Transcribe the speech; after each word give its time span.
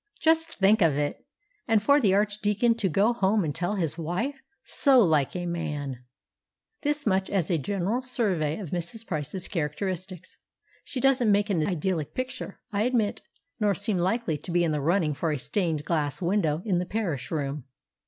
Just 0.19 0.55
think 0.55 0.81
of 0.81 0.95
it! 0.97 1.23
And 1.67 1.79
for 1.79 1.99
the 2.01 2.15
Archdeacon 2.15 2.73
to 2.77 2.89
go 2.89 3.13
home 3.13 3.43
and 3.43 3.53
tell 3.53 3.75
his 3.75 3.99
wife! 3.99 4.41
So 4.63 4.99
like 4.99 5.35
a 5.35 5.45
man! 5.45 6.03
This 6.81 7.05
much 7.05 7.29
as 7.29 7.51
a 7.51 7.59
general 7.59 8.01
survey 8.01 8.57
of 8.57 8.71
Mrs. 8.71 9.05
Price's 9.05 9.47
characteristics. 9.47 10.37
She 10.83 10.99
doesn't 10.99 11.31
make 11.31 11.51
an 11.51 11.67
idyllic 11.67 12.15
picture, 12.15 12.59
I 12.71 12.81
admit, 12.81 13.21
nor 13.59 13.75
seem 13.75 13.99
likely 13.99 14.39
to 14.39 14.49
be 14.49 14.63
in 14.63 14.71
the 14.71 14.81
running 14.81 15.13
for 15.13 15.31
a 15.31 15.37
stained 15.37 15.85
glass 15.85 16.19
window 16.19 16.63
in 16.65 16.79
the 16.79 16.87
Parish 16.87 17.29
Room. 17.29 17.65